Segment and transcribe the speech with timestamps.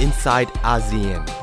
[0.00, 1.37] inside ASEAN.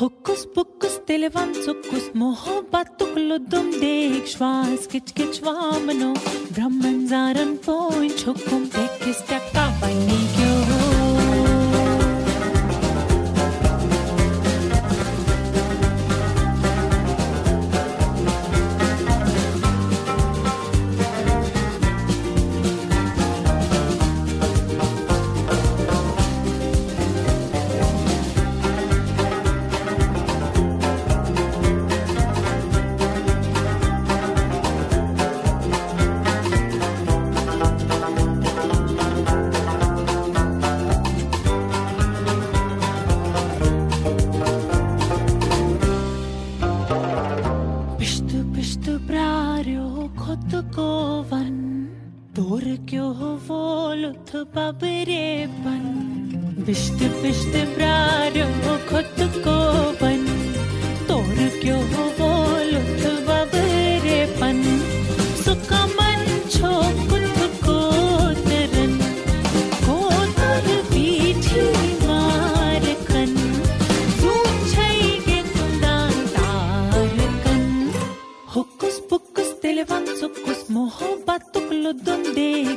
[0.00, 6.12] हुक्कुस पुक्कुस तिलवन सुक्कुस मोहब्बत तुकलो देख, श्वास किच किच वामनो
[6.54, 10.49] ब्रह्मन जारन पोइन छुकुम टेकिस टक्का बनी क्यों
[48.00, 49.86] पिश्त पिश्त प्रार्यो
[50.18, 50.86] खुद को
[51.22, 51.56] वन।
[52.36, 53.60] तोर क्यों हो वो
[53.94, 55.26] लुथ बबरे
[55.64, 58.46] बन पिष्ट पिश्त प्रार्यो
[58.88, 59.56] खुद को
[60.00, 60.24] वन।
[61.08, 62.30] तोर क्यों हो वो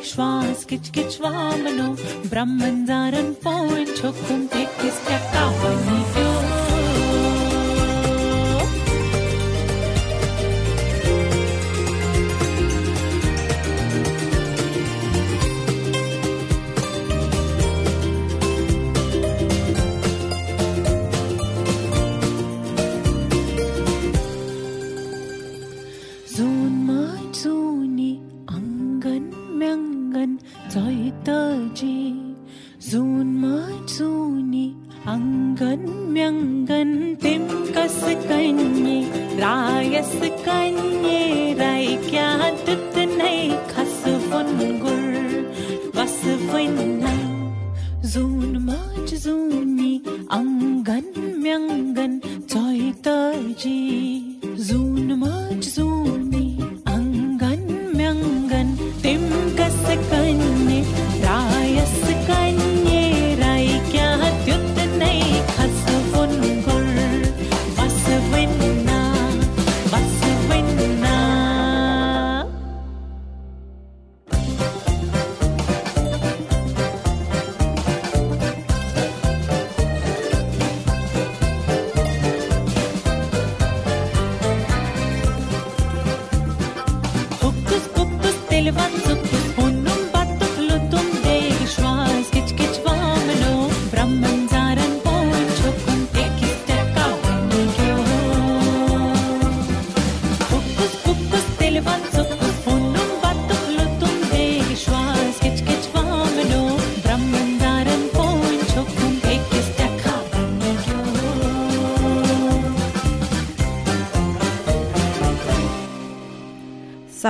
[0.05, 1.29] श्वास किचकिचवा
[1.63, 1.87] मनो
[2.29, 6.22] ब्रह्मन् जारन् पोन् छोकुं ते किस्ट्या कावनी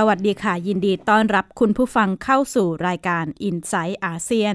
[0.06, 4.54] สวัสดีค่ะ ยินดีต้อนรับคุณผู้ฟังเข้าสู่รายการ i n s i ซต์อาเซียน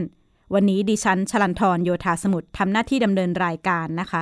[0.53, 4.21] วันนี้ดิฉันชลันทรโยธาสมุทรทำหน้าที่ดำเนินรายการนะคะ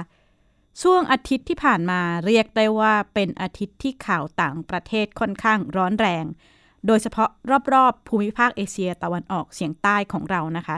[0.81, 6.25] ช่วงอาทิตย์ที่ผ่านมาเรียกได้ว่าเป็นอาทิตย์ที่ข่าวต่างประเทศค่อนข้างร้อนแรง
[6.88, 7.29] โดยเฉพาะ
[7.74, 10.77] รอบๆ ภูมิภาคเอเชียตะวันออกเฉียงใต้ของเรานะคะ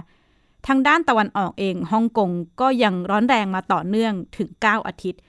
[0.67, 2.29] ทางด้านตะวันออกเองฮ่องกง
[2.61, 5.21] ก็ยังร้อนแรงมาต่อเนื่องถึง 9 อาทิตย์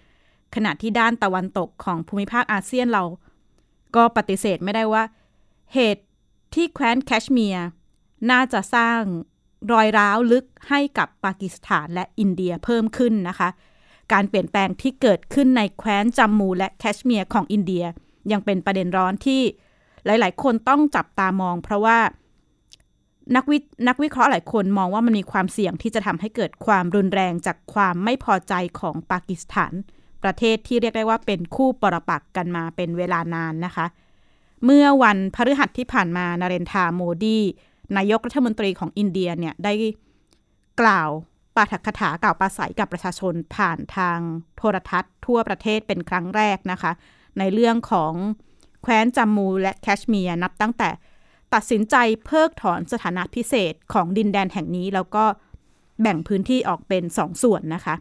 [0.54, 3.04] ขณะที่ด้านตะวันตกของภูมิภาคอาเซียนเรา
[3.96, 5.04] ก็ปฏิเสธไม่ได้ว่า
[5.74, 6.04] เหตุ
[6.54, 7.66] ที่แคว้นแคชเมียร์
[8.30, 9.00] น่าจะสร้าง
[9.72, 13.48] รอยร้าวลึกให้กับปากีสถานและอินเดียเพิ่มขึ้นนะคะ
[14.12, 17.84] การเปลี่ยนแปลงที่เกิดขึ้นในแคว้นจัมมูและแคชเมียร์ของอินเดีย
[18.32, 19.42] ยังเป็นประเด็นร้อนที่
[20.06, 21.98] หลาย ๆ คนต้องจับตามอง เพราะว่า
[23.36, 23.58] นักวิ
[23.88, 29.72] นักวิเคราะห์หลายคนมองว่ามันมีความเสี่ยงที่จะทำให้เกิดความรุนแรงจากความไม่พอใจของปากีสถาน
[30.22, 33.86] ประเทศที่เรียกได้ว่าเป็นคู่ปรปักกันมาเป็นเวลานานนะคะ
[34.64, 37.38] เมื่อวันพฤหัสที่ผ่านมานาเรนทาโมดี
[37.96, 39.72] นายกรัฐมนตรีของอินเดียเนี่ยได้
[40.80, 41.10] กล่าว
[41.56, 44.18] ปาฐกถากล่าวปราศัยกับประชาชนผ่านทาง
[44.56, 46.92] โทรทัศน์ ทั่วประเทศเป็นครั้งแรกนะคะ
[47.38, 48.12] ในเรื่องของ
[48.82, 50.90] แคว้นจัมมูและแคชเมียร์นับตั้งแต่
[51.54, 55.24] ตัดสินใจเพิกถอนสถานะพิเศษของดินแดนแห่งนี้ แล้วก็
[56.02, 57.94] แบ่งพื้นที่ออกเป็นสองส่วนนะคะ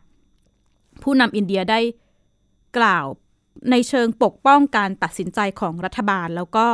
[1.04, 1.80] ผู้นำอินเดียได้
[2.78, 3.06] กล่าว
[3.72, 6.68] ในเชิงปกป้องการตัดสินใจของรัฐบาล แล้วก็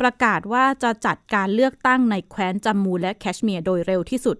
[0.00, 4.36] ประกาศว่าจะจัดการเลือกตั้งในแคว้นจัมมูและแคชเมียร์โดยเร็วที่สุด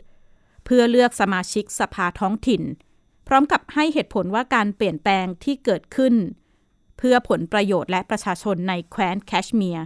[0.64, 2.62] เพื่อเลือกสมาชิกสภาท้องถิ่น
[3.26, 6.14] พร้อมกับให้เหตุผลว่าการเปลี่ยนแปลงที่เกิดขึ้น
[6.98, 9.84] เพื่อผลประโยชน์และประชาชนในแคว้นแคชเมียร์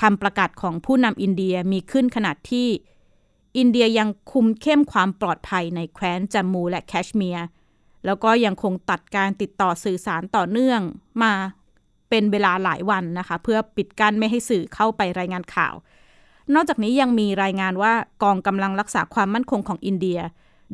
[0.00, 2.68] คำประกาศของผู้นำอินเดียมีขึ้นขณะที่
[3.58, 7.44] อินเดียยังคุมเข้มความปลอดภัยในแคว้นจัมมูและแคชเมียร์
[8.04, 10.80] แล้วก็ยังคงตัดการติดต่อสื่อสารต่อเนื่อง
[11.22, 11.32] มา
[12.10, 15.74] เป็นเวลาหลายวันนะคะ เพื่อปิดกั้นไม่ให้สื่อเข้าไปรายงานข่าว
[16.54, 17.92] นอกจากนี้ยังมีรายงานว่า
[18.22, 20.20] กองกำลังรักษาความมั่นคงของอินเดีย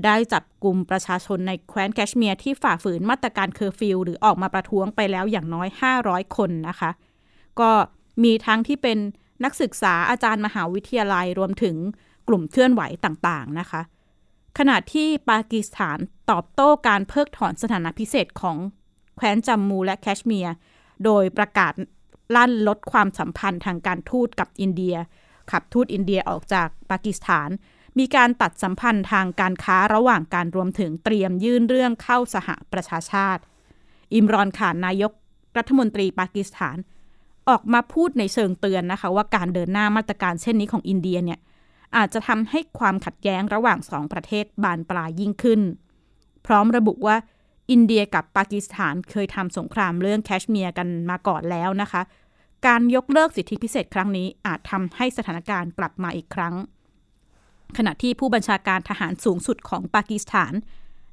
[0.05, 5.69] ได้จับกลุ่มประชาชนในแคว้นแคชเมียร์ที่ฝ่าฝืนมาตรการเคอร์ฟิวหรือออกมาประท้วงไปแล้วอย่างน้อย
[6.03, 6.91] 500 คนนะคะ
[7.61, 7.71] ก็
[8.25, 8.99] มีทั้งที่เป็น
[9.45, 11.77] นักศึกษาอาจารย์มหาวิทยาลัยรวมถึง
[12.29, 13.81] กลุ่มเคลื่อนไหวต่างๆนะคะ
[14.59, 15.99] ขณะที่ปากีสถาน
[16.31, 18.57] ตอบโต้การเพิกถอนสถานะพิเศษของ
[19.17, 20.55] แคว้นจัมมูและแคชเมียร์
[21.05, 21.73] โดยประกาศ
[22.37, 24.97] ลั่นลดความสัมพันธ์ทางการทูตกับอินเดีย
[25.51, 27.51] ขับทูตอินเดียออกจากปากีสถาน
[27.99, 33.43] มีการตัดสัมพันธ์ทางการค้าระหว่างการรวมถึงเตรียมยื่นเรื่องเข้าสหประชาชาติ
[34.15, 35.13] อิมรอนขานนายก
[35.57, 36.77] รัฐมนตรีปากีสถาน
[37.49, 41.39] ออกมาพูดในเชิงเตือนนะคะ ว่าการเดินหน้ามาตรการเช่นนี้ของอินเดียเนี่ย
[41.97, 45.61] อาจจะทำให้ความขัดแย้งระหว่างสองประเทศบานปลายยิ่งขึ้น
[46.47, 47.17] พร้อมระบุว่า
[47.71, 52.03] อินเดียกับปากีสถานเคยทำสงครามเรื่องแคชเมียร์กันมาก่อนแล้วนะคะ
[52.67, 56.55] การยกเลิกสิทธิพิเศษครั้งนี้อาจทำให้สถานการณ์กลับมาอีกครั้ง
[57.77, 60.53] ขณะที่ผู้บัญชาการทหารสูงสุดของปากีสถาน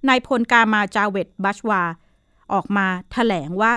[0.09, 1.83] นายพลกามาจาเวตบัชวา
[2.53, 3.73] ออกมาถแถลงว่า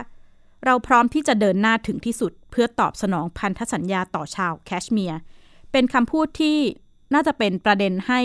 [0.64, 5.20] เราพร้อมที่จะเดินหน้าถึงที่สุด เพื่อตอบสนองพันธสัญญาต่อชาวแคชเมียร์
[5.72, 6.58] เป็นคำพูดที่
[7.14, 8.20] น่าจะเป็นประเด็นให้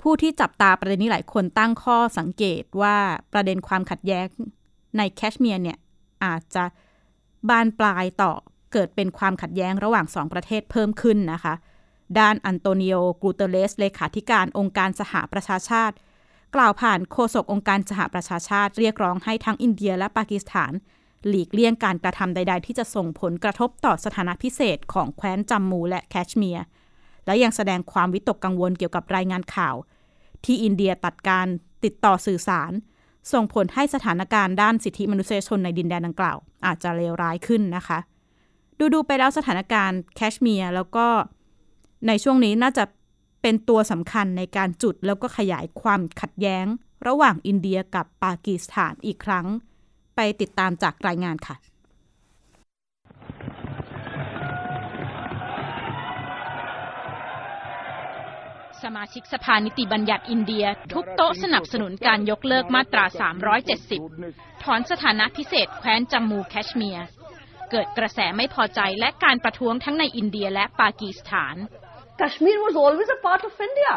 [0.00, 2.96] ผู้ที่จับตาประเด็นนี้หลายคนตั้งข้อสังเกตว่า
[3.32, 4.26] ประเด็นความขัดแย้ง
[4.96, 5.78] ในแคชเมียร์เนี่ย
[6.24, 6.64] อาจจะ
[7.48, 8.32] บานปลายต่อ
[8.72, 11.54] เกิดเป็นความขัดแย้งระหว่างสองประเทศเพิ่มขึ้นนะคะ
[12.18, 15.94] ด้านอันโตนิโอ กูเตร์เรส เลขาธิการองค์การสหประชาชาติ
[16.54, 20.72] กล่าวผ่านโฆษกองค์การสหประชาชาติ เรียกร้องให้ทั้งอินเดียและปากีสถาน
[21.28, 26.64] หลีกเลี่ยงการกระทำใด ๆ ที่จะส่งผลกระทบต่อสถานะพิเศษของแคว้นจัมมูและแคชเมียร์
[27.30, 29.74] และยังแสดงความวิตกกังวลเกี่ยวกับรายงานข่าว
[30.44, 31.46] ที่อินเดียตัดการ
[31.84, 32.72] ติดต่อสื่อสาร
[33.32, 37.98] ส่งผลให้สถานการณ์ด้านสิทธิมนุษยชนในดินแดนดังกล่าว อาจจะเลวร้ายขึ้นนะคะ
[38.78, 41.06] ดูๆไปแล้วสถานการณ์แคชเมียร์แล้วก็
[42.06, 42.84] ในช่วงนี้น่าจะ
[43.42, 46.66] เป็นตัวสำคัญในการจุดแล้วก็ขยายความขัดแย้ง
[47.06, 49.46] ระหว่างอินเดียกับปากีสถานอีกครั้ง
[50.16, 51.56] ไปติดตามจากรายงานค่ะ
[58.84, 63.04] สมาชิกสภานิติบัญญัติอินเดีย ทุกโต๊ะสนับสนุนการยกเลิกมาตรา
[63.84, 67.06] 370 ถอนสถานะพิเศษแคว้นจัมมูแคชเมียร์
[67.70, 71.56] เกิดกระแสไม่พอใจและการประท้วงทั้งในอินเดียและปากีสถาน
[72.20, 73.94] Kashmir was always a part of India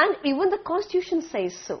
[0.00, 1.76] and even the constitution says so.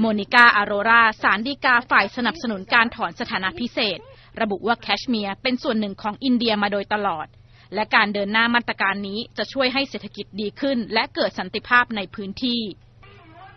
[0.00, 3.98] โมนิกาอารราสารดีกาฝ่ายสนับสนุนการถอนสถานะพิเศษ
[4.40, 7.26] ระบุว่าแคชเมียร์เป็นส่วนหนึ่งของอินเดียมาโดยตลอด
[7.74, 12.60] และการเดินหน้ามาตรการนี้จะช่วยให้เศรษฐกิจดีขึ้น และเกิดสันติภาพในพื้นที่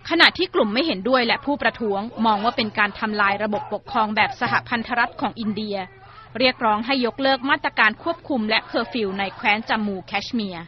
[0.10, 5.78] ขณะที่กลุ่มไม่เห็นด้วยและผู้ประท้วง มองว่าเป็นการทำลายระบบปกครองแบบสหพันธรัฐของอินเดีย
[6.38, 10.64] เรียกร้องให้ยกเลิกมาตรการควบคุมและเคอร์ฟิวในแคว้นจัมมูแคชเมียร์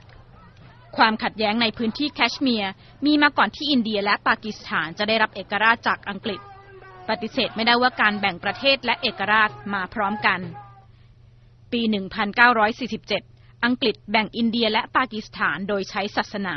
[0.98, 2.72] ความขัดแย้งในพื้นที่แคชเมียร์
[3.06, 6.40] มีมาก่อนที่อินเดียและปากีสถานจะได้รับเอกราชจากอังกฤษ
[7.10, 10.40] ปฏิเสธไม่ได้ว่าการแบ่งประเทศและเอกราชมาพร้อมกัน
[11.72, 16.56] ปี 1947 อังกฤษแบ่งอินเดียและปากีสถานโดยใช้ศาสนา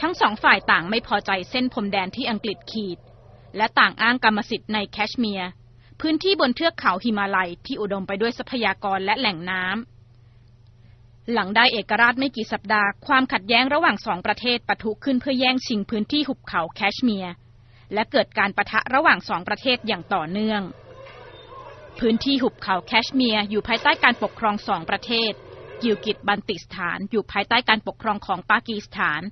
[0.00, 2.98] ทั้งสองฝ่ายต่างไม่พอใจเส้นพรมแดนที่อังกฤษขีด
[3.56, 5.50] และต่างอ้างกรรมสิทธิ์ในแคชเมียร์
[6.00, 17.32] พื้นที่บนเทือกเขาหิมาลัยที่อุดมไปด้วยทรัพยากรและแหล่งน้ำหลังได้เอกราชไม่กี่สัปดาห์ความขัดแย้งระหว่างสองประเทศปะทุขึ้นเพื่อแย่งชิงพื้นที่หุบเขาแคชเมียร์
[17.94, 20.62] และเกิดการประทะระหว่างสองประเทศอย่างต่อเนื่อง
[21.98, 25.32] พื้นที่หุบเขาแคชเมียร์อยู่ภายใต้การปกครองสองประเทศ
[25.82, 29.22] กิลกิตบัลติสถานอยู่ภายใต้การปกครองของปากีสถาน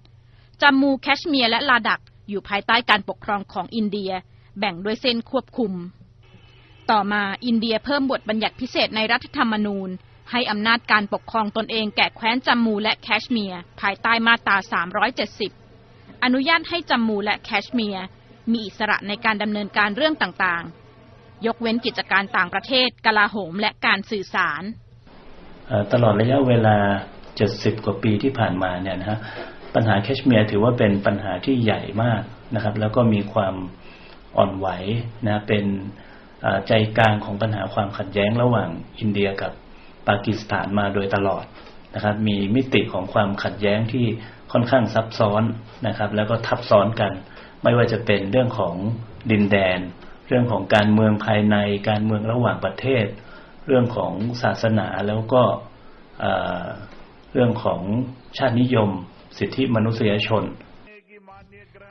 [0.63, 4.13] จัมมูแคชเมียร์และลาดักอยู่ภายใต้การปกครองของอินเดีย
[4.59, 5.73] แบ่งด้วยเส้นควบคุม
[6.91, 9.91] ต่อมาอินเดียเพิ่มบทบัญญัติพิเศษในรัฐธรรมนูญ
[10.31, 14.57] ให้อำนาจการปกครองตนเองแก่แคว้นจัมมูและแคชเมียร์ภายใต้มาตรา
[15.41, 18.05] 370 อนุญาตให้จัมมูและแคชเมียร์
[18.53, 24.63] มีอิสระในการดำเนินการเรื่องต่างๆ ยกเว้นกิจการต่างประเทศ กลาโหมและการสื่อสาร
[25.93, 26.77] ตลอดระยะเวลา
[27.31, 29.19] 70 กว่าปีที่ผ่านมาเนี่ยนะฮะ
[29.75, 32.23] ปัญหาแคชเมียร์ถือว่าเป็นปัญหาที่ใหญ่มาก
[32.55, 33.55] นะครับ แล้วก็มีความ
[34.37, 34.69] อ่อนไหว
[35.27, 35.65] นะเป็น
[36.69, 38.69] ใจกลางของปัญหาความขัดแย้งระหว่าง
[38.99, 39.53] อินเดียกับ
[40.09, 41.45] ปากีสถานมาโดยตลอด
[41.95, 44.07] นะครับ มีมิติของความขัดแย้งที่
[44.53, 45.43] ค่อนข้างซับซ้อน
[45.87, 47.13] นะครับ แล้วก็ทับซ้อนกัน
[47.63, 48.75] ไม่ว่าจะเป็นเรื่องของ
[49.31, 49.79] ดินแดน
[50.29, 51.57] เรื่องของการเมืองภายใน
[51.89, 53.07] การเมืองระหว่างประเทศ
[53.67, 55.43] เรื่องของศาสนาแล้วก็
[57.33, 57.81] เรื่องของ
[58.39, 58.91] ชาตินิยม
[59.39, 60.45] สิทธิมนุษยชน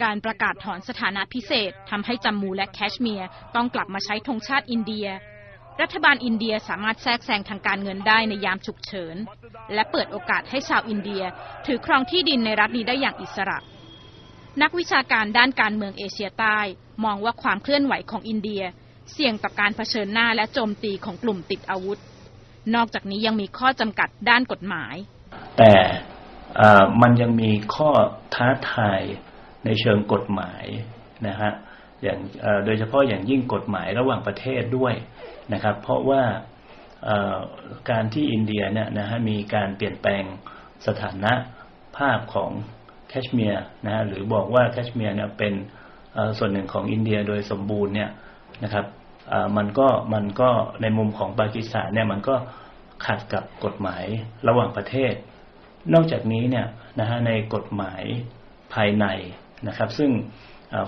[0.04, 5.08] การประกาศถอนสถานะพิเศษทำให้จัมมูและแคชเมียร์ต้องกลับมาใช้ธงชาติอินเดีย
[5.82, 9.16] รัฐบาลอินเดียสามารถแทรกแซงทางการเงินได้ในยามฉุกเฉิน
[9.74, 11.24] และเปิดโอกาสให้ชาวอินเดีย
[11.66, 13.58] ถือครองที่ดินในรัฐนี้ได้อย่างอิสระ
[14.62, 16.60] นักวิชาการด้านการเมืองเอเชียใต้
[17.06, 18.64] มองว่าความเคลื่อนไหวของอินเดีย
[19.12, 22.00] เสี่ยงต่อการเผชิญหน้าและโจมตีของกลุ่มติดอาวุธ
[22.76, 24.96] นอกจากนี้ยังมีข้อจำกัดด้านกฎหมาย
[25.58, 25.74] แต่
[27.02, 27.90] มันยังมีข้อ
[28.36, 29.02] ท้าทาย
[29.66, 30.66] ในเชิงกฎหมาย
[31.28, 31.52] นะฮะ
[32.04, 32.20] อย่าง
[32.66, 34.94] โดยเฉพาะอย่างยิ่งกฎหมายระหว่างประเทศด้วย
[35.54, 36.24] นะครับ เพราะว่า
[37.90, 40.24] การที่อินเดียเนี่ยนะฮะมีการเปลี่ยนแปลง
[40.88, 41.34] สถานะ
[41.98, 42.52] ภาพของ
[43.10, 45.54] แคชเมียร์นะฮะหรือบอกว่าแคชเมียร์เนี่ยเป็น
[46.38, 48.10] ส่วนหนึ่งของอินเดียโดยสมบูรณ์เนี่ย
[48.64, 48.86] นะครับ
[49.58, 50.50] มันก็มันก็
[50.82, 52.36] ในมุมของปากีสถานเนี่ยมันก็
[53.06, 54.04] ขัดกับกฎหมาย
[54.48, 55.14] ระหว่างประเทศ
[55.94, 56.68] นอกจากนี้เนี่ย
[57.00, 58.04] นะฮะในกฎหมาย
[58.74, 59.06] ภายใน
[59.68, 60.12] นะครับ ซึ่ง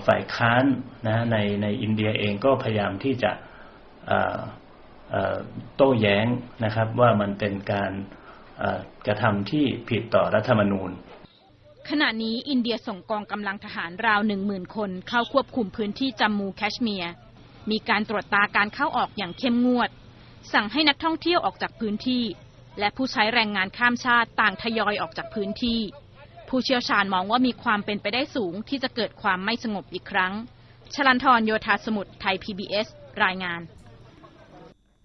[0.06, 0.64] ฝ่ายค้าน
[1.06, 3.32] นะในในอินเดียเองก็พยายามที่จะ
[5.76, 6.26] โต้แย้ง
[6.64, 7.92] นะครับว่ามันเป็นการ
[9.06, 10.90] กระทำที่ผิดต่อรัฐธรรมนูญ
[11.90, 17.12] ขณะนี้อินเดียส่งกองกำลังทหารราวหนึ่งหมื่นคนเข้าควบคุมพื้นที่จัมมูแคชเมียร์
[17.70, 19.90] มีการตรวจตาการเข้าออกอย่างเข้มงวด
[20.52, 22.24] สั่งให้นักท่องเที่ยวออกจากพื้นที่
[22.78, 25.80] และผู้ใช้แรงงานข้ามชาติต่างทยอยออกจากพื้นที่
[26.48, 30.32] ผู้เชี่ยวชาญมองว่ามีความเป็นไปได้สูงที่จะเกิดความไม่สงบอีกครั้ง
[30.94, 32.86] ชลันทรโยธาสมุทรไทย PBS
[33.24, 33.60] รายงาน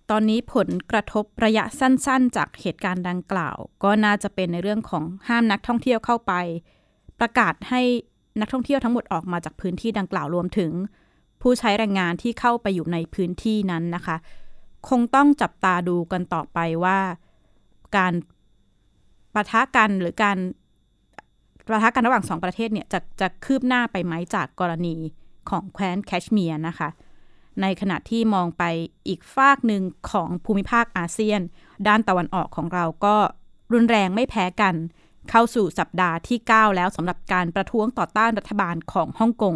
[0.10, 6.34] ตอนนี้ผลกระทบระยะสั้นๆ จากเหตุการณ์ดังกล่าว ก็น่าจะเป็นในเรื่องของห้ามนักท่องเที่ยวเข้าไป
[7.20, 7.82] ประกาศให้
[8.41, 10.72] นักท่องเที่ยวทั้งหมดออกมาจากพื้นที่ดังกล่าวรวมถึง
[11.42, 14.18] ผู้ใช้แรงงานที่เข้าไปอยู่ในพื้นที่นั้นนะคะ
[14.90, 17.00] คงต้องจับตาดูกันต่อไปว่า
[17.98, 18.14] การ
[19.34, 20.38] ปะทะกันหรือการ
[21.68, 24.96] ประทะกันระหว่างสองประเทศเนี่ยจะจะคืบหน้าไปไหมจากกรณี
[25.50, 26.90] ของแคว้นแคชเมียร์นะคะ
[27.62, 28.64] ในขณะที่มองไป
[29.08, 31.42] อีกฝากหนึ่งของภูมิภาคอาเซียน
[31.88, 33.16] ด้านตะวันออกของเราก็
[33.74, 34.76] รุนแรงไม่แพ้กัน
[35.30, 39.56] เข้าสู่สัปดาห์ที่ 9 แล้วสำหรับการประท้วงต่อต้านรัฐบาลของฮ่องกง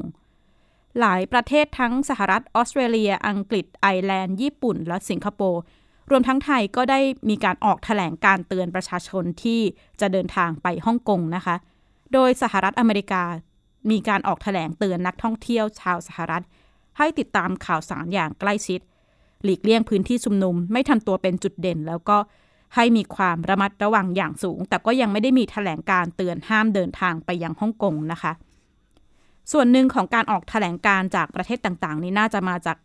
[1.00, 5.62] หลายประเทศทั้งสหรัฐออสเตรเลีย อังกฤษ ไอร์แลนด์ ญี่ปุ่น และสิงคโปร์
[6.10, 7.00] รวมทั้งไทยก็ได้
[7.30, 9.62] มีการออกถแถลงการเตือนประชาชนที่
[10.02, 11.56] จะเดินทางไปฮ่องกงนะคะ
[12.14, 13.24] โดยสหรัฐอเมริกา
[13.92, 16.44] มีการออกแถลงเตือนนักท่องเที่ยวชาวสหรัฐ
[16.98, 18.80] ให้ติดตามข่าวสารอย่างใกล้ชิด
[19.44, 22.18] หลีกเลี่ยงพื้นที่ชุมนุม ไม่ทำตัวเป็นจุดเด่น แล้วก็
[22.76, 28.32] ให้มีความระมัดระวังอย่างสูง แต่ก็ยังไม่ได้มีแถลงการเตือนห้ามเดินทางไปยังฮ่องกงนะคะ
[29.52, 32.78] ส่วนหนึ่งของการออกแถลงการจากประเทศต่างๆ นี้น่าจะมาจาก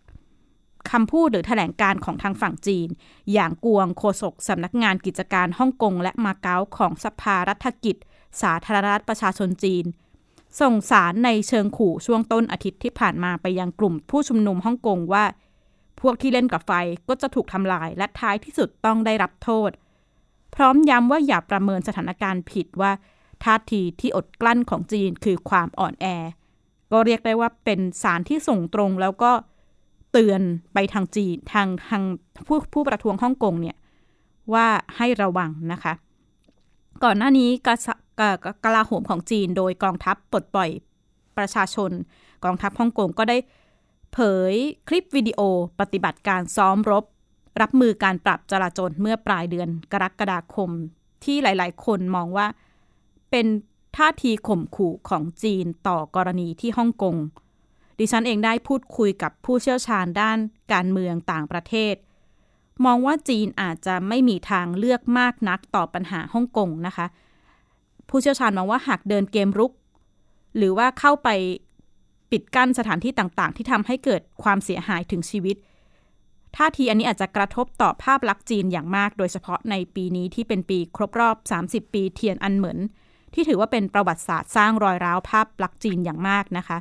[0.90, 2.88] คำพูดหรือแถลงการของทางฝั่งจีน
[3.32, 7.96] อย่างกวงโฆษกสำนักงานกิจการฮ่องกงและมาเก๊าของสภารัฐกิจ
[8.42, 9.84] สาธารณรัฐประชาชนจีน
[10.60, 15.24] ส่งสารในเชิงขู่ช่วงต้นอาทิตย์ที่ผ่านมาไปยังกลุ่มผู้ชุมนุมฮ่องกงว่า
[16.00, 16.72] พวกที่เล่นกับไฟ
[17.08, 19.70] ก็จะถูกทำลายและท้ายที่สุดต้องได้รับโทษ
[20.54, 22.92] พร้อมย้ำว่าอย่าประเมินสถานการณ์ผิดว่า
[23.44, 26.06] ท่าทีที่อดกลั้นของจีนคือความอ่อนแอ
[26.92, 29.32] ก็เรียกได้ว่าเป็นสารที่ส่งตรงแล้วก็
[30.12, 30.40] เตือน
[30.74, 32.02] ไปทางจีนทางทาง
[32.46, 33.76] ผู้ผู้ประท้วงฮ่องกงเนี่ย
[34.54, 34.66] ว่า
[34.96, 35.92] ให้ระวังนะคะ
[37.04, 37.68] ก่อนหน้านี้ก
[38.64, 40.70] กลาโหมของจีนโดยกองทัพปลดปล่อย
[41.38, 41.90] ประชาชน
[42.44, 43.36] กองทัพฮ่องกงก็ได้
[44.12, 44.18] เผ
[44.52, 44.54] ย
[44.88, 45.40] คลิปวิดีโอ
[45.80, 47.04] ปฏิบัติการซ้อมรบ
[47.60, 50.70] รับมือการปรับจราจรเมื่อปลายเดือนกรกฎาคม
[51.24, 52.46] ที่หลาย ๆ คนมองว่า
[53.30, 53.46] เป็น
[53.96, 57.16] ท่าทีข่มขู่ของจีนต่อกรณีที่ฮ่องกง
[57.98, 60.38] ดิฉันเองได้พูดคุยกับผู้เชี่ยวชาญด้าน
[60.72, 61.94] การเมืองต่างประเทศ
[62.84, 67.06] มองว่าจีนอาจจะไม่มีทางเลือกมากนักต่อปัญหาฮ่องกงนะคะ
[68.08, 69.72] ผู้เชี่ยวชาญมองว่าหากเดินเกมรุก
[70.56, 71.28] หรือว่าเข้าไป
[72.30, 75.56] ปิดกั้นสถานที่ต่างๆ ที่ทำให้เกิดความเสียหายถึงชีวิต
[76.56, 82.78] ท่าทีอันนี้อาจจะกระทบต่อภาพลักษณ์จีนอย่างมาก โดยเฉพาะในปีนี้ที่เป็นปีครบรอบ 30 ปีเทียนอันเหมิน
[83.34, 86.78] ที่ถือว่าเป็นประวัติศาสตร์สร้างรอยร้าวภาพลักษณ์จีนอย่างมากนะคะ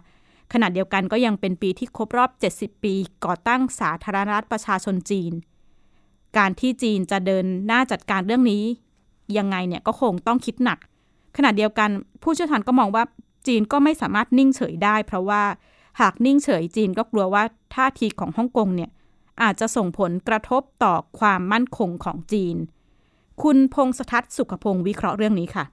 [0.54, 2.94] ขณะเดียวกันก็ยังเป็นปีที่ครบรอบ 70 ปี
[3.26, 5.34] ก่อตั้งสาธารณรัฐประชาชนจีน
[6.38, 8.64] การที่จีนจะเดินหน้าจัดการเรื่องนี้
[9.38, 10.80] ยังไงเนี่ยก็คงต้องคิดหนัก
[11.38, 11.90] ขณะเดียวกัน
[12.24, 13.04] ผู้เชี่ยวชาญก็มองว่า
[13.48, 15.44] จีนก็ไม่สามารถนิ่งเฉยได้ เพราะว่า
[16.02, 17.44] หากนิ่งเฉยจีนก็กลัวว่า
[17.76, 18.90] ท่าทีของฮ่องกงเนี่ย
[19.42, 22.56] อาจจะส่งผลกระทบต่อความมั่นคงของจีน
[23.42, 25.66] คุณพงษทัศน์สุขพงศ์วิเคราะห์เรื่องนี้ค่ะ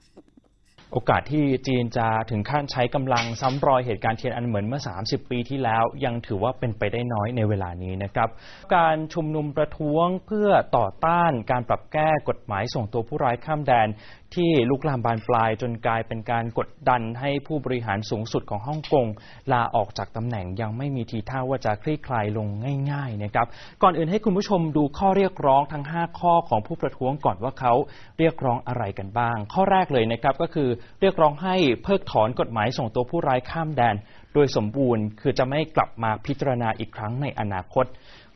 [0.92, 8.28] โอกาสที่จีนจะถึงขั้นใช้กำลังซ้ำรอยเหตุการณ์เทียนอันเหมือนเมื่อ 30 ปีที่แล้ว ยังถือว่าเป็นไปได้น้อยในเวลานี้นะครับ
[8.76, 13.88] การชุมนุมประท้วงเพื่อต่อต้านการปรับแก้กฎหมายส่งตัวผู้ร้ายข้ามแดน
[14.34, 19.06] ที่ลุกลามบานปลายจนกลายเป็นการกดดันให้ผู้บริหารสูงสุดของฮ่องกง
[19.52, 22.48] ลาออกจากตำแหน่งยังไม่มีทีท่าว่าจะคลี่คลายลง
[22.92, 23.46] ง่ายๆนะครับ
[23.82, 27.72] ก่อนอื่นให้คุณผู้ชมดูข้อเรียกร้องทั้ง 5 ข้อของผู้ประท้วงก่อนว่าเขา
[28.18, 30.68] เรียกร้องอะไรกันบ้าง ข้อแรกเลยนะครับก็คือ
[31.00, 33.96] เรียกร้องให้เพิกถอนกฎหมายส่งตัวผู้ร้ายข้ามแดน
[34.34, 37.86] โดยสมบูรณ์คือจะไม่กลับมาพิจารณาอีกครั้งในอนาคต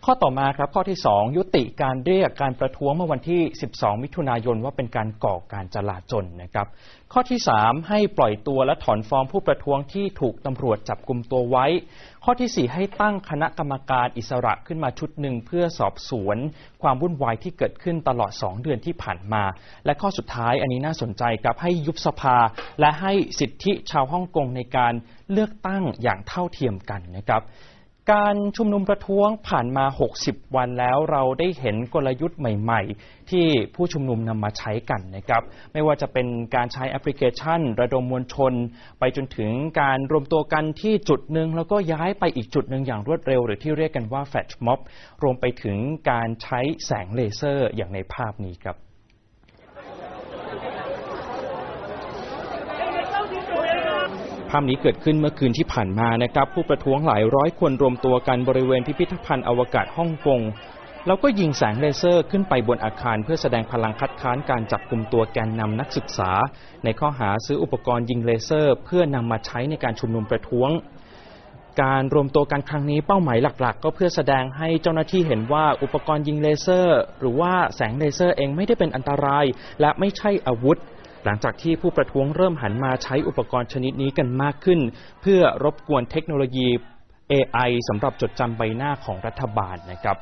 [0.07, 3.43] ข้อต่อมาครับข้อที่ 2 ยุติการเรียกการประท้วงเมื่อวันที่
[3.73, 6.67] 12 มิถุนายนว่าเป็นการก่อการจลาจลนะครับ
[7.13, 11.67] ข้อที่ 3 ให้ปล่อยตัวและถอนฟ้องผู้ประท้วงที่ถูกตำรวจจับกลุ่มตัวไว้
[12.25, 16.37] ข้อที่ 4 ให้ตั้งคณะกรรมการอิสระขึ้นมาชุดหนึ่งเพื่อสอบสวน
[16.83, 19.45] ความวุ่นวายที่เกิดขึ้นตลอด 2 เดือนที่ผ่านมา
[19.85, 22.37] และข้อสุดท้ายอันนี้น่าสนใจครับให้ยุบสภา
[22.81, 24.93] และให้สิทธิชาวฮ่องกงในการ
[25.33, 27.43] เลือกตั้งอย่างเท่าเทียมกันนะครับ
[28.13, 29.85] การชุมนุมประท้วงผ่านมา
[30.21, 38.53] 60 วันแล้วเราได้เห็นกลยุทธ์ใหม่ ๆ ที่ผู้ชุมนุมนำมาใช้กันนะครับ ไม่ว่าจะเป็นการใช้แอปพลิเคชัน ระดมมวลชน
[38.99, 44.81] ไปจนถึงการรวมตัวกันที่จุดหนึ่งแล้วก็ย้ายไปอีกจุดหนึ่งอย่างรวดเร็ว หรือที่เรียกกันว่าแฟลชม็อบ
[45.23, 45.77] รวมไปถึง
[46.11, 48.90] การใช้แสงเลเซอร์อย่างในภาพนี้ครับ
[54.51, 60.41] ภาพนี้เกิดขึ้นเมื่อคืนที่ผ่านมานะครับ ผู้ประท้วงหลายร้อยคนรวมตัวกันบริเวณพิพิธภัณฑ์อวกาศฮ่องกง
[61.07, 66.31] แล้วก็ยิงแสงเลเซอร์ขึ้นไปบนอาคารเพื่อแสดงพลังคัดค้านการจับกลุ่มตัวแกนนำนักศึกษา
[66.85, 70.71] ในข้อหาซื้ออุปกรณ์ยิงเลเซอร์ เพื่อนำมาใช้ในการชุมนุมประท้วง
[71.83, 79.45] การรวมตัวกันครั้งนี้เป้าหมายหลักๆ ก็เพื่อแสดงให้เจ้าหน้าที่เห็นว่าอุปกรณ์ยิงเลเซอร์ หรือว่าแสงเลเซอร์เองไม่ได้เป็นอันตราย
[79.81, 80.79] และไม่ใช่อาวุธ
[81.25, 84.81] หลังจากที่ผู้ประท้วงเริ่มหันมาใช้อุปกรณ์ชนิดนี้กันมากขึ้น
[85.23, 86.69] เพื่อรบกวนเทคโนโลยี
[87.33, 90.19] AI สำหรับจดจำใบหน้าของรัฐบาลนะครับ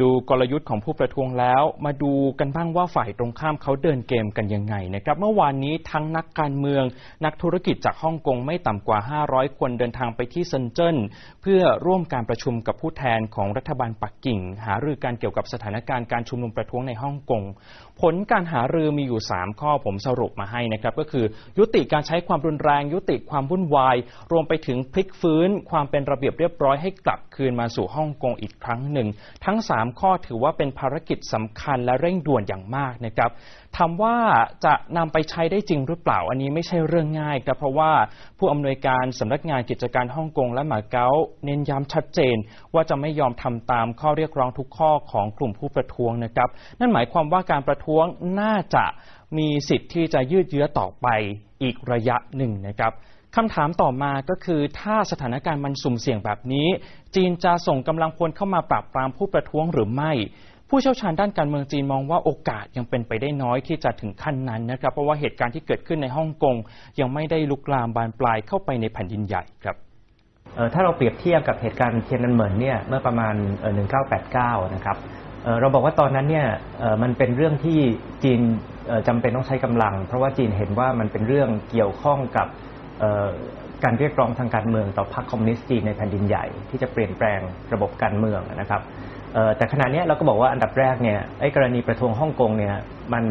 [0.00, 6.84] ดูกลยุทธ์ของผู้ประท้วงแล้ว มาดูกันบ้างว่าฝ่ายตรงข้ามเขาเดินเกมกันยังไงนะครับ เมื่อวานนี้ทั้งนักการเมือง
[7.24, 10.96] นักธุรกิจจากฮ่องกงไม่ต่ำกว่า 500 คนเดินทางไปที่เซินเจิ้น
[11.42, 17.42] เพื่อร่วมการประชุมกับผู้แทนของรัฐบาลปักกิ่ง หารือการเกี่ยวกับสถานการณ์การชุมนุมประท้วงในฮ่องกง
[18.02, 21.24] ผลการหารือมีอยู่ 3 ข้อผมสรุปมาให้นะครับก็คือ
[21.58, 23.96] ยุติการใช้ความรุนแรง ยุติความวุ่นวาย
[24.32, 29.08] รวมไปถึงพลิกฟื้น ความเป็นระเบียบเรียบร้อยให้กลับคืนมาสู่ฮ่องกงอีกครั้งหนึ่ง
[29.44, 33.30] ทั้ง 3 ข้อถือว่าเป็นภารกิจสำคัญและเร่งด่วนอย่างมากนะครับ
[33.76, 34.16] ถามว่า
[34.64, 37.90] จะนำไปใช้ได้จริงหรือเปล่าอันนี้ไม่ใช่เรื่องง่ายครับเพราะว่า
[38.38, 41.08] ผู้อำนวยการสำนักงานกิจการฮ่องกงและหมาเก๊า
[41.44, 42.36] เน้นย้ำชัดเจน
[42.74, 46.48] ว่าจะไม่ยอมทำตามข้อเรียกร้องทุกข้อของกลุ่มผู้ประท้วงนะครับ
[46.80, 48.04] นั่นหมายความว่าการประท้วง
[48.40, 48.84] น่าจะ
[49.38, 51.06] มีสิทธิ์ที่จะยืดเยื้อต่อไป
[51.62, 52.92] อีกระยะหนึ่งนะครับ
[53.36, 56.68] คำถามต่อมาก็คือถ้าสถานการณ์มันสุ่มเสี่ยงแบบนี้
[57.14, 60.12] จีนจะส่งกำลังพลเข้ามาปราบปรามผู้ประท้วงหรือไม่
[60.74, 66.56] ผู้เชี่ยวชาญด้านการเมืองจีนมองว่าโอกาสยังเป็นไปได้น้อยที่จะถึงขั้นนั้นนะครับเพราะว่าเหตุการณ์ที่เกิดขึ้นในฮ่องกง
[67.00, 69.76] ยังไม่ได้ลุกลามบานปลายเข้าไปในแผ่นดินใหญ่ครับ
[70.72, 73.74] ถ้าเราเปรียบเทียบกับเหตุการณ์เทียนนันเหมินเนี่ยเมื่อประมาณเอ่อ
[74.64, 74.96] 1989 นะครับ
[75.60, 76.46] เราบอกว่าตอนนั้นเนี่ย
[77.02, 77.78] มันเป็นเรื่องที่
[78.24, 78.40] จีน
[78.86, 82.46] เอ่อจำเป็นต้องใช้กำลัง เพราะว่าจีนเห็นว่ามันเป็นเรื่องเกี่ยวข้องกับ
[83.84, 87.40] การเรียกร้องทางการเมืองต่อพรรคคอมมิวนิสต์จีนในแผ่นดินใหญ่ ที่จะเปลี่ยนแปลง
[87.72, 88.82] ระบบการเมืองนะครับ
[89.56, 92.74] แต่ขณะนี้เราก็บอกว่าอันดับแรกเนี่ยไอ้กรณีประท้วงฮ่องกงเนี่ย
[93.12, 93.24] มัน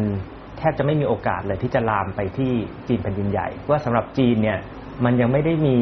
[0.58, 2.52] แทบจะไม่มีโอกาสเลยที่จะลามไปที่
[2.88, 4.58] จีนแผ่นดินใหญ่ว่าสำหรับจีนเนี่ย
[5.04, 5.76] มันยังไม่ได้มี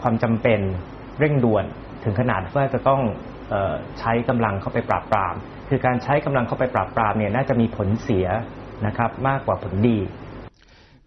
[0.00, 0.60] ความจำเป็น
[1.18, 1.64] เร่งด่วน
[2.04, 3.00] ถึงขนาดว่าจะต้อง
[3.52, 5.34] ออใช้กำลังเข้าไปปราบปราม
[5.68, 8.26] คือการใช้กำลังเข้าไปปราบปรามเนี่ยน่าจะมีผลเสีย
[8.86, 9.98] นะครับมากกว่าผลดี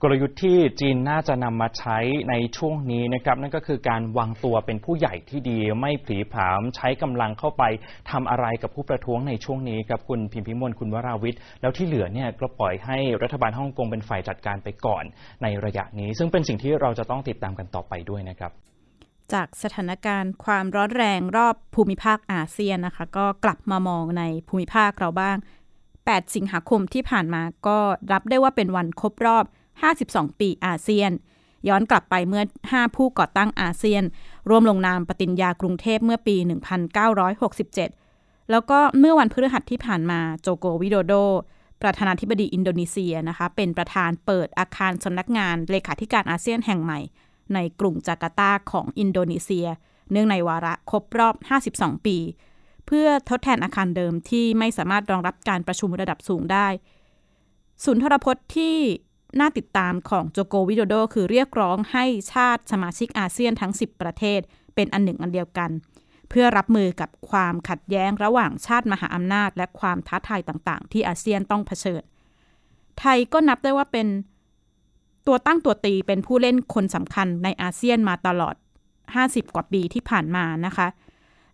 [0.02, 1.98] กลยุทธ์ที่จีนน่าจะนำมาใช้
[2.30, 7.64] ในช่วงนี้นะครับนั่นก็คือการวางตัวเป็นผู้ใหญ่ที่ดีไม่ผีผามใช้กำลังเข้าไป
[8.12, 15.04] ทำอะไรกับผู้ประท้วงในช่วงนี้ครับคุณพิมพิมลคุณวราวิทย์ แล้วที่เหลือเนี่ยก็ปล่อยให้รัฐบาลฮ่องกงเป็นฝ่ายจัดการไปก่อน
[15.44, 18.52] ในระยะนี้ ซึ่งเป็นสิ่งที่เราจะต้องติดตามกันต่อไปด้วยนะครับ
[19.34, 25.38] จากสถานการณ์ความร้อนแรงรอบภูมิภาคอาเซียนนะคะ ก็กลับมามองในภูมิภาคเราบ้าง
[25.86, 27.78] 8 สิงหาคมที่ผ่านมาก็
[28.12, 29.46] นับได้ว่าเป็นวันครบรอบ
[29.86, 31.12] 52 ปีอาเซียน
[31.68, 34.04] ย้อนกลับไปเมื่อ 5 ผู้ก่อตั้งอาเซียน
[34.50, 36.36] ร่วมลงนามปฏิญญากรุงเทพเมื่อปี
[37.64, 41.14] 1967 แล้วก็เมื่อวันพฤหัสที่ผ่านมาโจโกวิโดโด
[41.82, 47.00] ประธานาธิบดีอินโดนีเซียนะคะ เป็นประธานเปิดอาคารสำนักงานเลขาธิการอาเซียนแห่งใหม่
[47.54, 49.68] ในกรุงจาการ์ตาของอินโดนีเซีย
[50.12, 51.36] เนื่องในวาระครบรอบ
[51.72, 52.18] 52 ปี
[52.88, 56.68] เพื่อทดแทนอาคารเดิมที่ไม่สามารถรองรับการประชุมระดับสูงได้
[57.84, 58.78] ศูนย์ทรพจน์ที่
[59.40, 64.40] น่าติดตามของโจโกวิโดโด คือเรียกร้องให้ชาติสมาชิกอาเซียนทั้ง 10 ประเทศ
[64.76, 65.72] เป็นอันหนึ่งอันเดียวกัน
[66.30, 72.04] เพื่อรับมือกับความขัดแย้งระหว่างชาติมหาอำนาจ และความท้าทายต่างๆ ที่อาเซียนต้องเผชิญ
[73.00, 74.08] ไทยก็นับได้ว่าเป็น
[75.28, 78.56] ตัวตั้งตัวตีเป็นผู้เล่นคนสำคัญในอาเซียนมาตลอด
[79.06, 80.88] 50 กว่าปีที่ผ่านมานะคะ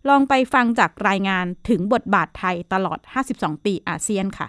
[0.08, 2.98] ลองไปฟังจากรายงานถึงบทบาทไทยตลอด
[3.32, 4.48] 52 ปีอาเซียนค่ะ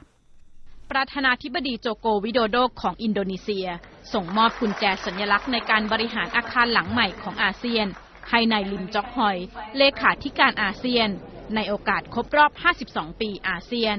[0.91, 3.67] ประธานาธิบดีโจโกวิโดโดของอินโดนีเซีย
[4.13, 7.87] ส่งมอบกุญแจสัญลักษณ์ในการบริหารอาคารหลังใหม่ของอาเซียน
[8.29, 9.37] ให้นายลิมจอกฮอย
[9.77, 11.09] เลขาธิการอาเซียน
[11.55, 12.51] ในโอกาสครบรอบ
[12.85, 13.97] 52 ปีอาเซียน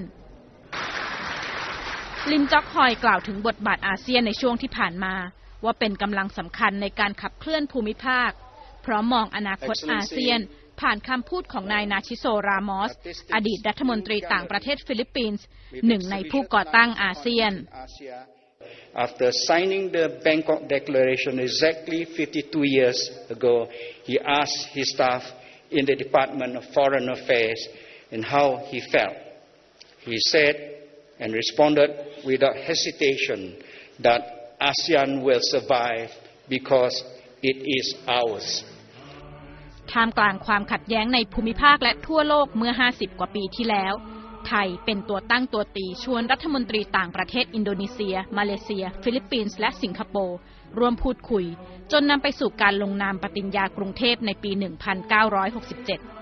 [2.31, 5.15] ลิมจอกฮอยกล่าวถึงบทบาทอาเซียนในช่วงที่ผ่านมา
[5.65, 8.31] ว่าเป็นกำลังสำคัญในการขับเคลื่อนภูมิภาค
[8.85, 10.41] พร้อมมองอนาคตอาเซียน
[10.81, 12.93] ผ่านคำพูดของนายนาชิโซรามอส
[13.35, 15.45] อดีตรัฐมนตรีต่างประเทศฟิลิปปินส์
[15.87, 17.53] หนึ่งในผู้ก่อตั้งอาเซียน
[19.07, 23.69] After signing the Bangkok Declaration exactly 52 years ago,
[24.05, 25.23] he asked his staff
[25.71, 27.61] in the Department of Foreign Affairs
[28.11, 29.17] and how he felt.
[30.01, 30.55] He said
[31.21, 31.91] and responded
[32.25, 33.63] without hesitation
[34.01, 34.23] that
[34.61, 36.11] ASEAN will survive
[36.49, 37.05] because
[37.43, 38.65] it is ours.
[39.93, 43.95] ท่ามกลางความขัดแย้งในภูมิภาคและทั่วโลกเมื่อ 50 กว่าปีที่แล้ว
[44.47, 50.39] ไทยเป็นตัวตั้งตัวตีชวนรัฐมนตรีต่างประเทศอินโดนีเซีย มาเลเซีย ฟิลิปปินส์และสิงคโปร์
[50.79, 51.45] ร่วมพูดคุย
[51.93, 54.51] จนนำไปสู่การลงนามปฏิญญากรุงเทพในปี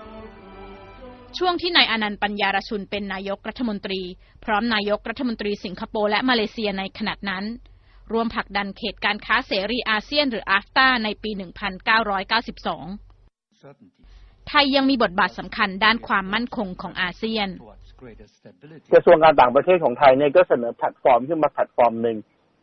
[0.03, 4.01] 1967ช่วงที่นายอานันท์ปันยารชุนเป็นนายกรัฐมนตรี
[4.43, 7.45] พร้อมนายกรัฐมนตรีสิงคโปร์และมาเลเซียในขณะนั้น
[8.13, 13.04] ร่วมผลักดันเขตการค้าเสรีอาเซียนหรืออาฟตาในปี 1992
[14.49, 17.49] ไทยยังมีบทบาทสำคัญด้านความมั่นคงของอาเซียน
[18.93, 22.17] กระทรวงการต่างประเทศของไทยเนี่ยก็เสนอแพลตฟอร์มขึ้นมาแพลตฟอร์มหนึ่ง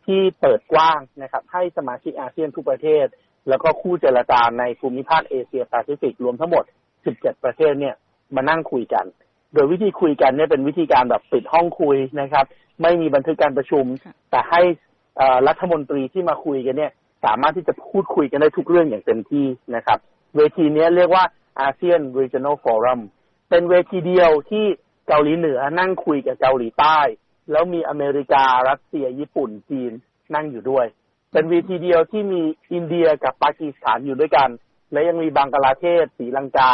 [0.06, 3.06] ที่เปิดกว้างนะครับให้สมาชิกอาเซียนทุกประเทศ
[3.48, 6.64] แล้วก็คู่เจรจาในภูมิภาคเอเชียแปซิฟิกรวมทั้งหมด
[7.04, 7.94] 17 ประเทศเนี่ย
[8.34, 9.04] มานั่งคุยกัน
[9.54, 12.44] โดยวิธีคุยกันเนี่ยเป็นวิธีการแบบปิดห้องคุยนะครับ
[12.82, 13.84] ไม่มีบันทึกการประชุม
[14.30, 14.62] แต่ให้
[15.48, 16.92] รัฐมนตรีที่มาคุยกันเนี่ย
[17.24, 19.98] สามารถที่จะพูดคุยกันได้ทุกเรื่องอย่างเต็มที่นะครับ
[20.36, 21.24] เวทีนี้เรียกว่า
[21.60, 23.00] อาเซียน Regional Forum
[23.50, 24.64] เป็นเวทีเดียวที่
[25.08, 26.98] เกาหลีเหนือนั่งคุยกับเกาหลีใต้
[27.50, 29.92] แล้วมีอเมริการัสเซียญี่ปุ่นจีน
[30.34, 30.86] นั่งอยู่ด้วย
[31.32, 32.42] เป็นเวทีเดียวที่มี
[32.72, 34.48] อินเดียกับปากีสถานอยู่ด้วยกัน
[34.92, 36.72] และยังมีบังกลาเทศศรีลังกา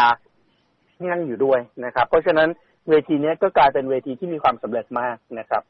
[1.11, 2.49] นั่งอยู่ด้วยนะครับ เพราะฉะนั้น
[2.89, 5.63] เวทีนี้ก็กลายเป็นเวทีที่มีความสำเร็จมากนะครับ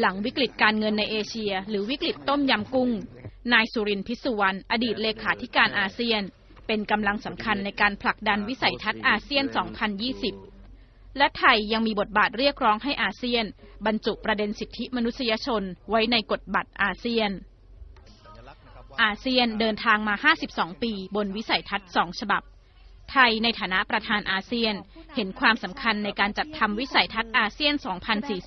[0.00, 2.90] หลังวิกฤตการเงินในเอเชีย หรือวิกฤตต้มยำกุ้ง
[3.52, 6.22] นายสุรินทร์พิสุวรรณอดีตเลขาธิการอาเซียน
[6.66, 9.44] เป็นกำลังสำคัญในการผลักดันวิสัยทัศน์อาเซียน
[10.36, 13.44] 2020 และไทยยังมีบทบาทเรียกร้องให้อาเซียน
[13.86, 17.30] บรรจุประเด็นสิทธิมนุษยชนไว้ในกฎบัตรอาเซียน
[19.02, 20.14] อาเซียนเดินทางมา
[20.48, 22.42] 52 ปีบนวิสัยทัศน์ 2 ฉบับ
[23.12, 24.74] ไทยในฐานะประธานอาเซียน
[25.14, 27.74] เห็นความสำคัญในการจัดทำวิสัยทัศน์อาเซียน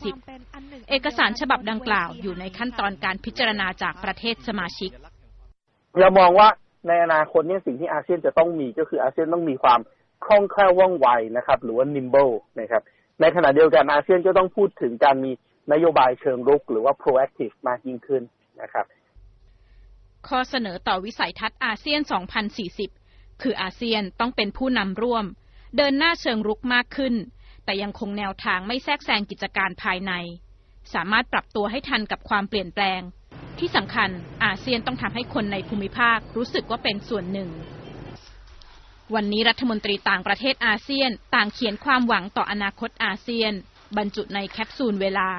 [0.10, 4.92] 2040 เอกสารฉบับดังกล่าวอยู่ในขั้นตอนการพิจารณาจากประเทศสมาชิก
[6.00, 6.50] เรามองว่า
[6.88, 9.80] ในอนาคตเนี่ยสิ่งที่อาเซียนจะต้องมีก็คืออาเซียนต้องมีความ
[10.26, 12.82] คล่องแคล่วว่องไวนะครับ หรือว่า nimble นะครับ
[13.22, 15.32] ในขณะเดียวกันอาเซียนก็ต้องพูดถึงการมี
[15.72, 18.24] นโยบายเชิงรุก หรือว่า proactive มากยิ่งขึ้น
[18.62, 18.86] นะครับ
[20.28, 22.02] ข้อเสนอต่อวิสัยทัศน์อาเซียน
[22.72, 25.26] 2040 คืออาเซียนต้องเป็นผู้นำร่วม
[25.78, 27.16] เดินหน้าเชิงรุกมากขึ้น
[27.66, 30.14] แต่ยังคงแนวทางไม่แทรกแซงกิจการภายใน
[30.94, 33.02] สามารถปรับตัวให้ทันกับความเปลี่ยนแปลง
[33.60, 34.10] ที่สำคัญ
[34.46, 37.50] อาเซียนต้องทำให้คนในภูมิภาครู้สึกว่าเป็นส่วนหนึ่ง
[39.16, 43.54] วันนี้รัฐมนตรีต่างประเทศอาเซียนต่างเขียนความหวังต่ออนาคตอาเซียน
[43.98, 45.30] บรรจุในแคปซูลเวลา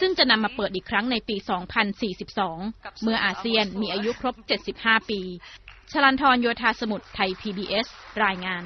[0.00, 1.36] ซึ่งจะนำมาเปิดอีกครั้งในปี
[2.20, 4.34] 2042 เมื่ออาเซียนมีอายุครบ
[4.72, 5.20] 75 ปี
[5.92, 7.86] ชลันทรโยธาสมุทรไทย PBS
[8.24, 8.62] รายงาน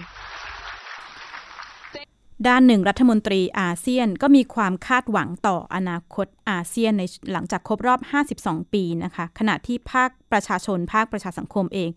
[2.48, 8.00] ด้านหนึ่งรัฐมนตรีอาเซียนก็มีความคาดหวังต่ออนาคตอาเซียนในหลังจากครบรอบ
[8.37, 11.90] 52 ปีนะคะ ขณะที่ภาคประชาชน ภาคประชาสังคมเอง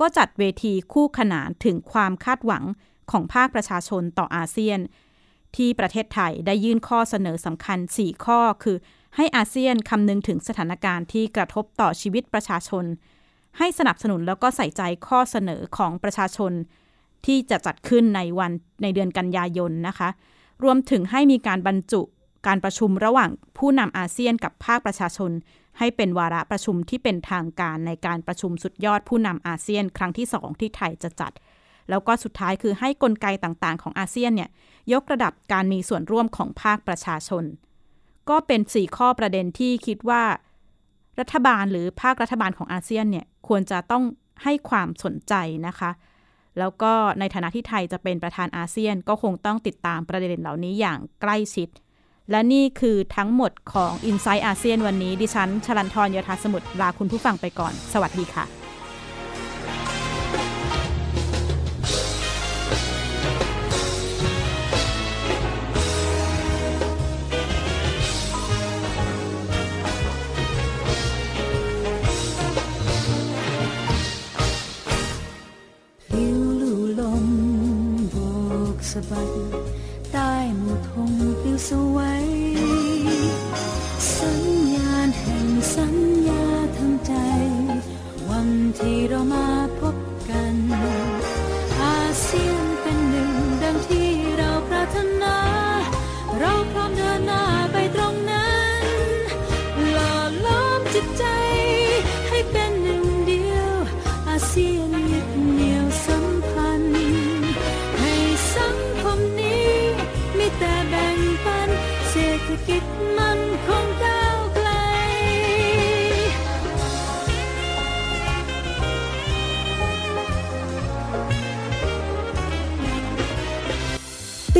[0.00, 2.64] ก็จัดเวทีคู่ขนานถึงความคาดหวัง
[3.10, 4.78] ของภาคประชาชนต่ออาเซียน
[5.56, 8.76] ที่ประเทศไทยได้ยื่นข้อเสนอสำคัญ 4 ข้อ คือ
[9.16, 12.84] ให้อาเซียนคำนึงถึงสถานการณ์ที่กระทบต่อชีวิตประชาชน
[13.58, 16.52] ให้สนับสนุนแล้วก็ใส่ใจข้อเสนอของประชาชน
[17.26, 18.52] ที่จะจัดขึ้นในวัน
[18.82, 20.08] ในเดือนกันยายนนะคะ
[20.64, 22.02] รวมถึงให้มีการบรรจุ
[22.46, 25.30] การประชุมระหว่างผู้นำอาเซียนกับภาคประชาชน
[25.78, 31.32] ให้เป็นวาระประชุมที่เป็นทางการในการประชุมสุดยอดผู้นำอาเซียน ครั้งที่ 2 ที่ไทยจะจัด
[31.90, 34.50] แล้วก็สุดท้ายคือให้กลไกต่างๆ ของอาเซียนเนี่ย
[34.92, 37.44] ยกระดับการมีส่วนร่วมของภาคประชาชน
[38.30, 40.22] ก็เป็น 4 ข้อประเด็นที่คิดว่า
[41.20, 44.04] รัฐบาลหรือภาครัฐบาลของอาเซียนเนี่ยควรจะต้อง
[44.42, 45.34] ให้ความสนใจ
[45.66, 45.90] นะคะ
[46.58, 51.68] แล้วก็ในฐานะที่ไทยจะเป็นประธานอาเซียน ก็คงต้องติดตามประเด็นเหล่านี้อย่างใกล้ชิด
[52.30, 79.30] และนี่คือทั้งหมดของ i n s i ซต์อาเซียนวันนี้ ดิฉันชลันทรยธาสมุทรลาคุณผู้ฟังไปก่อน สวัสดีค่ะะบัด
[80.12, 82.26] ใต้หมู่ธงปลิวสวัย
[84.16, 84.40] สัญ
[84.74, 85.96] ญาณแห่งสัญ
[86.28, 86.44] ญา
[86.76, 87.12] ทำใจ
[88.28, 89.59] วันที่เรามา